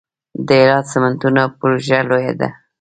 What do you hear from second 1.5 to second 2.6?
پروژه لویه ده